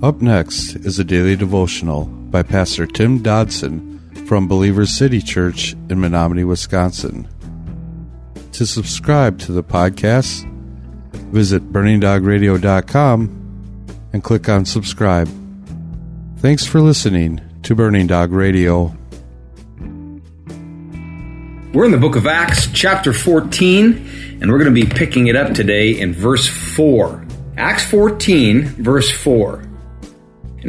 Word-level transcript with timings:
Up 0.00 0.22
next 0.22 0.76
is 0.76 1.00
a 1.00 1.04
daily 1.04 1.34
devotional 1.34 2.04
by 2.04 2.44
Pastor 2.44 2.86
Tim 2.86 3.20
Dodson 3.20 3.98
from 4.28 4.46
Believers 4.46 4.96
City 4.96 5.20
Church 5.20 5.72
in 5.90 6.00
Menominee, 6.00 6.44
Wisconsin. 6.44 7.26
To 8.52 8.64
subscribe 8.64 9.40
to 9.40 9.50
the 9.50 9.64
podcast, 9.64 10.48
visit 11.32 11.72
burningdogradio.com 11.72 13.88
and 14.12 14.22
click 14.22 14.48
on 14.48 14.64
subscribe. 14.64 15.28
Thanks 16.36 16.64
for 16.64 16.80
listening 16.80 17.40
to 17.64 17.74
Burning 17.74 18.06
Dog 18.06 18.30
Radio. 18.30 18.96
We're 21.72 21.86
in 21.86 21.90
the 21.90 21.98
book 21.98 22.14
of 22.14 22.28
Acts, 22.28 22.68
chapter 22.72 23.12
14, 23.12 24.38
and 24.40 24.48
we're 24.48 24.62
going 24.62 24.72
to 24.72 24.80
be 24.80 24.86
picking 24.86 25.26
it 25.26 25.34
up 25.34 25.54
today 25.54 25.90
in 25.90 26.12
verse 26.12 26.46
4. 26.46 27.26
Acts 27.56 27.84
14, 27.90 28.62
verse 28.62 29.10
4. 29.10 29.64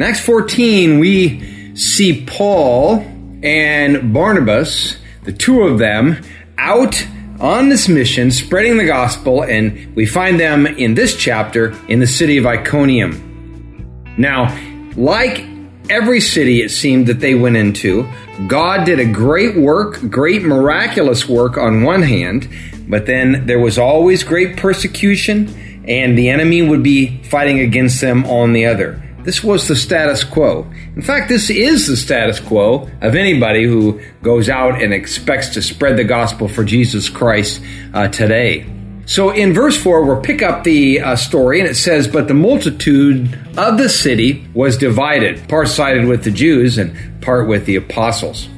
In 0.00 0.06
Acts 0.06 0.24
14, 0.24 0.98
we 0.98 1.76
see 1.76 2.24
Paul 2.24 3.04
and 3.42 4.14
Barnabas, 4.14 4.96
the 5.24 5.32
two 5.34 5.60
of 5.60 5.78
them, 5.78 6.24
out 6.56 7.06
on 7.38 7.68
this 7.68 7.86
mission, 7.86 8.30
spreading 8.30 8.78
the 8.78 8.86
gospel, 8.86 9.44
and 9.44 9.94
we 9.94 10.06
find 10.06 10.40
them 10.40 10.66
in 10.66 10.94
this 10.94 11.14
chapter 11.14 11.76
in 11.86 12.00
the 12.00 12.06
city 12.06 12.38
of 12.38 12.46
Iconium. 12.46 14.14
Now, 14.16 14.58
like 14.96 15.44
every 15.90 16.22
city 16.22 16.62
it 16.62 16.70
seemed 16.70 17.06
that 17.08 17.20
they 17.20 17.34
went 17.34 17.58
into, 17.58 18.08
God 18.46 18.86
did 18.86 19.00
a 19.00 19.04
great 19.04 19.54
work, 19.54 20.00
great 20.08 20.42
miraculous 20.42 21.28
work 21.28 21.58
on 21.58 21.82
one 21.82 22.00
hand, 22.00 22.48
but 22.88 23.04
then 23.04 23.44
there 23.44 23.60
was 23.60 23.76
always 23.76 24.24
great 24.24 24.56
persecution, 24.56 25.82
and 25.86 26.16
the 26.16 26.30
enemy 26.30 26.62
would 26.62 26.82
be 26.82 27.22
fighting 27.24 27.60
against 27.60 28.00
them 28.00 28.24
on 28.24 28.54
the 28.54 28.64
other. 28.64 29.02
This 29.22 29.44
was 29.44 29.68
the 29.68 29.76
status 29.76 30.24
quo. 30.24 30.70
In 30.96 31.02
fact, 31.02 31.28
this 31.28 31.50
is 31.50 31.86
the 31.86 31.96
status 31.96 32.40
quo 32.40 32.88
of 33.02 33.14
anybody 33.14 33.64
who 33.64 34.00
goes 34.22 34.48
out 34.48 34.82
and 34.82 34.94
expects 34.94 35.50
to 35.50 35.62
spread 35.62 35.96
the 35.96 36.04
gospel 36.04 36.48
for 36.48 36.64
Jesus 36.64 37.08
Christ 37.08 37.62
uh, 37.92 38.08
today. 38.08 38.66
So 39.04 39.30
in 39.30 39.52
verse 39.52 39.76
4, 39.76 40.04
we'll 40.04 40.20
pick 40.20 40.40
up 40.40 40.64
the 40.64 41.00
uh, 41.00 41.16
story, 41.16 41.60
and 41.60 41.68
it 41.68 41.74
says, 41.74 42.06
But 42.06 42.28
the 42.28 42.34
multitude 42.34 43.38
of 43.58 43.76
the 43.76 43.88
city 43.88 44.46
was 44.54 44.78
divided, 44.78 45.48
part 45.48 45.68
sided 45.68 46.06
with 46.06 46.24
the 46.24 46.30
Jews 46.30 46.78
and 46.78 47.20
part 47.20 47.48
with 47.48 47.66
the 47.66 47.76
apostles. 47.76 48.48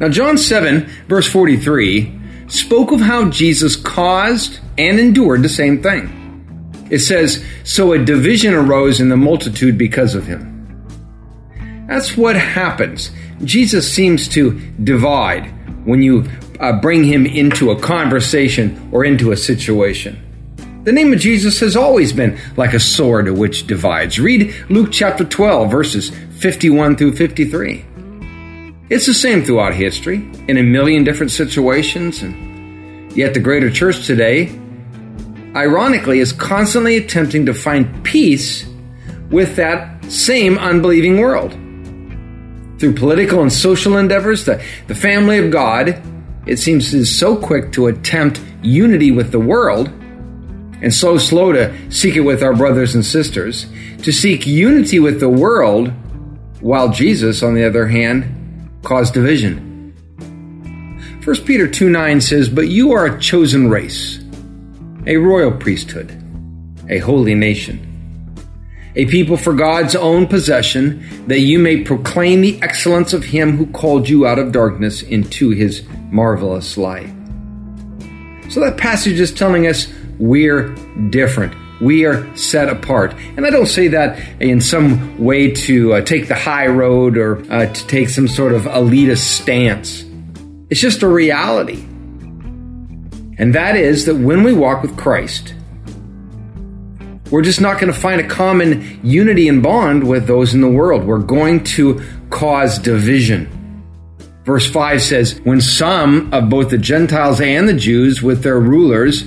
Now, 0.00 0.08
John 0.08 0.38
7, 0.38 0.86
verse 1.06 1.28
43, 1.28 2.20
spoke 2.48 2.92
of 2.92 3.00
how 3.00 3.28
Jesus 3.28 3.76
caused 3.76 4.58
and 4.76 4.98
endured 4.98 5.42
the 5.42 5.48
same 5.48 5.82
thing. 5.82 6.23
It 6.90 7.00
says, 7.00 7.44
So 7.64 7.92
a 7.92 7.98
division 7.98 8.54
arose 8.54 9.00
in 9.00 9.08
the 9.08 9.16
multitude 9.16 9.78
because 9.78 10.14
of 10.14 10.26
him. 10.26 10.50
That's 11.88 12.16
what 12.16 12.36
happens. 12.36 13.10
Jesus 13.42 13.90
seems 13.90 14.28
to 14.28 14.58
divide 14.82 15.46
when 15.86 16.02
you 16.02 16.28
uh, 16.60 16.80
bring 16.80 17.04
him 17.04 17.26
into 17.26 17.70
a 17.70 17.78
conversation 17.78 18.88
or 18.92 19.04
into 19.04 19.32
a 19.32 19.36
situation. 19.36 20.20
The 20.84 20.92
name 20.92 21.12
of 21.12 21.18
Jesus 21.18 21.60
has 21.60 21.76
always 21.76 22.12
been 22.12 22.38
like 22.56 22.74
a 22.74 22.80
sword 22.80 23.30
which 23.30 23.66
divides. 23.66 24.18
Read 24.18 24.54
Luke 24.68 24.90
chapter 24.92 25.24
12, 25.24 25.70
verses 25.70 26.10
51 26.38 26.96
through 26.96 27.16
53. 27.16 27.84
It's 28.90 29.06
the 29.06 29.14
same 29.14 29.42
throughout 29.42 29.74
history 29.74 30.30
in 30.46 30.58
a 30.58 30.62
million 30.62 31.02
different 31.04 31.32
situations, 31.32 32.22
and 32.22 33.10
yet 33.16 33.32
the 33.32 33.40
greater 33.40 33.70
church 33.70 34.06
today 34.06 34.46
ironically, 35.54 36.18
is 36.18 36.32
constantly 36.32 36.96
attempting 36.96 37.46
to 37.46 37.54
find 37.54 38.04
peace 38.04 38.66
with 39.30 39.56
that 39.56 40.04
same 40.10 40.58
unbelieving 40.58 41.18
world. 41.18 41.52
Through 42.78 42.94
political 42.94 43.42
and 43.42 43.52
social 43.52 43.96
endeavors, 43.96 44.44
the, 44.44 44.62
the 44.88 44.94
family 44.94 45.38
of 45.38 45.50
God, 45.50 46.02
it 46.46 46.58
seems, 46.58 46.92
is 46.92 47.16
so 47.16 47.36
quick 47.36 47.72
to 47.72 47.86
attempt 47.86 48.40
unity 48.62 49.10
with 49.10 49.30
the 49.30 49.40
world 49.40 49.88
and 50.82 50.92
so 50.92 51.16
slow 51.16 51.52
to 51.52 51.74
seek 51.90 52.16
it 52.16 52.20
with 52.20 52.42
our 52.42 52.54
brothers 52.54 52.94
and 52.94 53.04
sisters, 53.04 53.66
to 54.02 54.12
seek 54.12 54.46
unity 54.46 55.00
with 55.00 55.20
the 55.20 55.28
world, 55.28 55.90
while 56.60 56.90
Jesus, 56.90 57.42
on 57.42 57.54
the 57.54 57.64
other 57.64 57.86
hand, 57.86 58.70
caused 58.82 59.14
division. 59.14 59.94
1 61.24 61.36
Peter 61.44 61.66
2 61.66 61.88
9 61.88 62.20
says, 62.20 62.50
But 62.50 62.68
you 62.68 62.92
are 62.92 63.06
a 63.06 63.20
chosen 63.20 63.70
race 63.70 64.23
a 65.06 65.16
royal 65.16 65.52
priesthood, 65.52 66.16
a 66.88 66.98
holy 66.98 67.34
nation, 67.34 67.90
a 68.96 69.06
people 69.06 69.36
for 69.36 69.52
God's 69.52 69.94
own 69.94 70.26
possession, 70.26 71.26
that 71.26 71.40
you 71.40 71.58
may 71.58 71.82
proclaim 71.82 72.40
the 72.40 72.60
excellence 72.62 73.12
of 73.12 73.24
Him 73.24 73.56
who 73.56 73.66
called 73.66 74.08
you 74.08 74.26
out 74.26 74.38
of 74.38 74.52
darkness 74.52 75.02
into 75.02 75.50
His 75.50 75.82
marvelous 76.10 76.78
light. 76.78 77.10
So 78.48 78.60
that 78.60 78.76
passage 78.76 79.18
is 79.20 79.32
telling 79.32 79.66
us 79.66 79.92
we're 80.18 80.68
different. 81.10 81.54
We 81.80 82.04
are 82.04 82.34
set 82.36 82.68
apart. 82.68 83.14
And 83.36 83.44
I 83.44 83.50
don't 83.50 83.66
say 83.66 83.88
that 83.88 84.18
in 84.40 84.60
some 84.60 85.18
way 85.18 85.50
to 85.50 85.94
uh, 85.94 86.00
take 86.02 86.28
the 86.28 86.34
high 86.34 86.68
road 86.68 87.18
or 87.18 87.40
uh, 87.52 87.66
to 87.66 87.86
take 87.88 88.08
some 88.08 88.28
sort 88.28 88.52
of 88.52 88.62
elitist 88.62 89.24
stance. 89.24 90.04
It's 90.70 90.80
just 90.80 91.02
a 91.02 91.08
reality. 91.08 91.84
And 93.38 93.54
that 93.54 93.76
is 93.76 94.04
that 94.06 94.14
when 94.14 94.42
we 94.42 94.52
walk 94.52 94.82
with 94.82 94.96
Christ, 94.96 95.54
we're 97.30 97.42
just 97.42 97.60
not 97.60 97.80
going 97.80 97.92
to 97.92 97.98
find 97.98 98.20
a 98.20 98.28
common 98.28 99.00
unity 99.02 99.48
and 99.48 99.62
bond 99.62 100.06
with 100.06 100.26
those 100.26 100.54
in 100.54 100.60
the 100.60 100.68
world. 100.68 101.04
We're 101.04 101.18
going 101.18 101.64
to 101.64 102.00
cause 102.30 102.78
division. 102.78 103.50
Verse 104.44 104.70
5 104.70 105.02
says, 105.02 105.40
When 105.40 105.60
some 105.60 106.32
of 106.32 106.50
both 106.50 106.70
the 106.70 106.78
Gentiles 106.78 107.40
and 107.40 107.68
the 107.68 107.74
Jews 107.74 108.22
with 108.22 108.42
their 108.42 108.60
rulers 108.60 109.24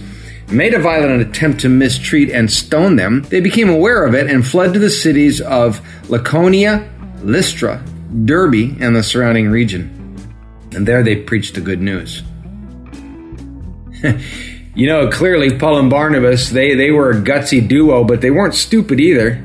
made 0.49 0.73
a 0.73 0.79
violent 0.79 1.21
attempt 1.21 1.61
to 1.61 1.69
mistreat 1.69 2.29
and 2.29 2.51
stone 2.51 2.95
them, 2.95 3.23
they 3.23 3.41
became 3.41 3.69
aware 3.69 4.05
of 4.05 4.13
it 4.13 4.29
and 4.29 4.45
fled 4.45 4.73
to 4.73 4.79
the 4.79 4.89
cities 4.89 5.41
of 5.41 5.81
Lycaonia, 6.03 6.87
Lystra, 7.23 7.83
Derbe, 8.25 8.77
and 8.79 8.95
the 8.95 9.03
surrounding 9.03 9.49
region. 9.49 10.15
And 10.73 10.87
there 10.87 11.03
they 11.03 11.15
preached 11.15 11.55
the 11.55 11.61
good 11.61 11.81
news. 11.81 12.21
you 14.75 14.87
know, 14.87 15.09
clearly 15.09 15.57
Paul 15.57 15.79
and 15.79 15.89
Barnabas, 15.89 16.49
they, 16.49 16.75
they 16.75 16.91
were 16.91 17.11
a 17.11 17.15
gutsy 17.15 17.65
duo, 17.67 18.03
but 18.03 18.21
they 18.21 18.31
weren't 18.31 18.53
stupid 18.53 18.99
either. 18.99 19.43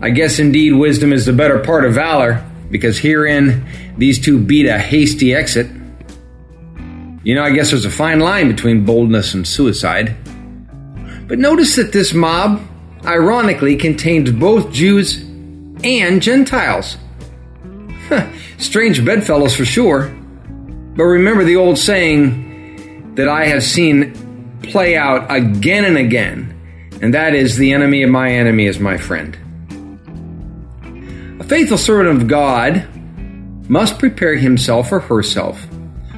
I 0.00 0.10
guess 0.10 0.38
indeed 0.38 0.72
wisdom 0.72 1.12
is 1.12 1.26
the 1.26 1.32
better 1.32 1.58
part 1.58 1.84
of 1.84 1.94
valor, 1.94 2.44
because 2.70 2.98
herein 2.98 3.66
these 3.96 4.22
two 4.22 4.38
beat 4.38 4.66
a 4.66 4.78
hasty 4.78 5.34
exit. 5.34 5.68
You 7.24 7.34
know, 7.34 7.42
I 7.42 7.50
guess 7.50 7.70
there's 7.70 7.84
a 7.84 7.90
fine 7.90 8.20
line 8.20 8.48
between 8.48 8.84
boldness 8.84 9.34
and 9.34 9.46
suicide. 9.46 10.14
But 11.26 11.38
notice 11.40 11.74
that 11.76 11.92
this 11.92 12.14
mob, 12.14 12.62
ironically, 13.04 13.74
contained 13.76 14.38
both 14.38 14.72
Jews 14.72 15.22
and 15.82 16.22
Gentiles. 16.22 16.96
Strange 18.58 19.04
bedfellows 19.04 19.56
for 19.56 19.64
sure. 19.64 20.08
But 20.96 21.04
remember 21.04 21.42
the 21.42 21.56
old 21.56 21.78
saying, 21.78 22.45
that 23.16 23.28
I 23.28 23.46
have 23.46 23.62
seen 23.62 24.58
play 24.62 24.96
out 24.96 25.26
again 25.30 25.84
and 25.84 25.96
again, 25.96 26.98
and 27.00 27.14
that 27.14 27.34
is 27.34 27.56
the 27.56 27.72
enemy 27.72 28.02
of 28.02 28.10
my 28.10 28.30
enemy 28.30 28.66
is 28.66 28.78
my 28.78 28.96
friend. 28.96 29.36
A 31.40 31.44
faithful 31.44 31.78
servant 31.78 32.22
of 32.22 32.28
God 32.28 32.88
must 33.68 33.98
prepare 33.98 34.36
himself 34.36 34.92
or 34.92 35.00
herself 35.00 35.66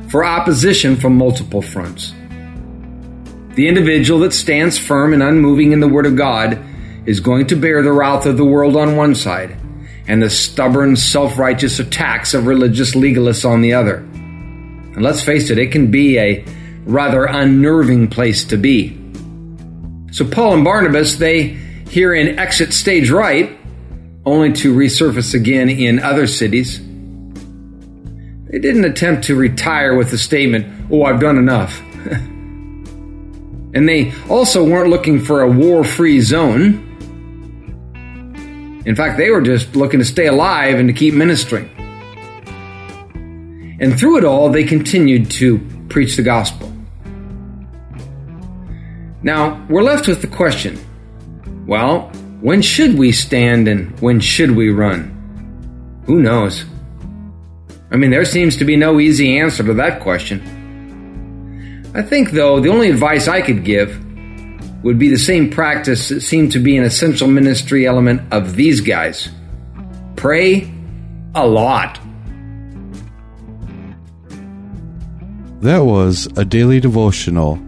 for 0.08 0.24
opposition 0.24 0.96
from 0.96 1.16
multiple 1.16 1.62
fronts. 1.62 2.12
The 3.54 3.68
individual 3.68 4.20
that 4.20 4.32
stands 4.32 4.78
firm 4.78 5.12
and 5.12 5.22
unmoving 5.22 5.72
in 5.72 5.80
the 5.80 5.88
Word 5.88 6.06
of 6.06 6.16
God 6.16 6.62
is 7.06 7.20
going 7.20 7.46
to 7.48 7.56
bear 7.56 7.82
the 7.82 7.92
wrath 7.92 8.26
of 8.26 8.36
the 8.36 8.44
world 8.44 8.76
on 8.76 8.96
one 8.96 9.14
side 9.14 9.56
and 10.08 10.22
the 10.22 10.30
stubborn, 10.30 10.96
self 10.96 11.38
righteous 11.38 11.78
attacks 11.78 12.34
of 12.34 12.46
religious 12.46 12.94
legalists 12.94 13.48
on 13.48 13.60
the 13.60 13.74
other. 13.74 13.96
And 13.98 15.02
let's 15.02 15.22
face 15.22 15.50
it, 15.50 15.58
it 15.58 15.70
can 15.70 15.90
be 15.90 16.18
a 16.18 16.44
rather 16.88 17.26
unnerving 17.26 18.08
place 18.08 18.44
to 18.46 18.56
be. 18.56 18.96
So 20.10 20.26
Paul 20.26 20.54
and 20.54 20.64
Barnabas, 20.64 21.16
they 21.16 21.48
here 21.90 22.14
in 22.14 22.38
exit 22.38 22.72
stage 22.72 23.10
right, 23.10 23.56
only 24.24 24.52
to 24.54 24.74
resurface 24.74 25.34
again 25.34 25.68
in 25.68 26.00
other 26.00 26.26
cities. 26.26 26.78
They 28.50 28.58
didn't 28.58 28.86
attempt 28.86 29.24
to 29.24 29.36
retire 29.36 29.94
with 29.94 30.10
the 30.10 30.16
statement, 30.16 30.90
Oh, 30.90 31.04
I've 31.04 31.20
done 31.20 31.36
enough. 31.36 31.78
and 33.74 33.86
they 33.86 34.14
also 34.30 34.64
weren't 34.64 34.88
looking 34.88 35.20
for 35.20 35.42
a 35.42 35.50
war 35.50 35.84
free 35.84 36.20
zone. 36.22 36.86
In 38.86 38.96
fact, 38.96 39.18
they 39.18 39.28
were 39.28 39.42
just 39.42 39.76
looking 39.76 40.00
to 40.00 40.06
stay 40.06 40.26
alive 40.26 40.78
and 40.78 40.88
to 40.88 40.94
keep 40.94 41.12
ministering. 41.12 41.68
And 43.78 43.98
through 43.98 44.16
it 44.16 44.24
all, 44.24 44.48
they 44.48 44.64
continued 44.64 45.30
to 45.32 45.58
preach 45.90 46.16
the 46.16 46.22
gospel. 46.22 46.72
Now, 49.28 49.62
we're 49.68 49.82
left 49.82 50.08
with 50.08 50.22
the 50.22 50.26
question 50.26 50.78
well, 51.66 52.10
When 52.40 52.62
should 52.62 52.96
we 52.96 53.12
stand 53.12 53.68
and 53.68 54.00
when 54.00 54.20
should 54.20 54.52
we 54.52 54.70
run? 54.70 55.12
Who 56.06 56.22
knows? 56.22 56.64
I 57.90 57.96
mean, 57.96 58.10
there 58.10 58.24
seems 58.24 58.56
to 58.56 58.64
be 58.64 58.74
no 58.74 58.98
easy 58.98 59.38
answer 59.38 59.62
to 59.64 59.74
that 59.74 60.00
question. 60.00 60.40
I 61.94 62.00
think, 62.00 62.30
though, 62.30 62.58
the 62.58 62.70
only 62.70 62.88
advice 62.88 63.28
I 63.28 63.42
could 63.42 63.64
give 63.64 63.90
would 64.82 64.98
be 64.98 65.10
the 65.10 65.18
same 65.18 65.50
practice 65.50 66.08
that 66.08 66.22
seemed 66.22 66.52
to 66.52 66.58
be 66.58 66.78
an 66.78 66.84
essential 66.84 67.28
ministry 67.28 67.86
element 67.86 68.32
of 68.32 68.56
these 68.56 68.80
guys 68.80 69.28
pray 70.16 70.72
a 71.34 71.46
lot. 71.46 72.00
That 75.60 75.84
was 75.84 76.28
a 76.38 76.46
daily 76.46 76.80
devotional 76.80 77.67